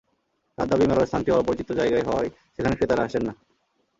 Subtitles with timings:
[0.57, 3.33] তাঁর দাবি, মেলার স্থানটি অপরিচিত জায়গায় হওয়ায় এখানে ক্রেতারা আসছেন না।